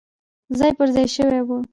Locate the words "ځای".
0.59-0.71, 0.95-1.05